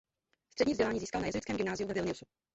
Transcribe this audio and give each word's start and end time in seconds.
Střední 0.51 0.73
vzdělání 0.73 0.99
získal 0.99 1.21
na 1.21 1.27
jezuitském 1.27 1.57
gymnáziu 1.57 1.87
ve 1.87 1.93
Vilniusu. 1.93 2.25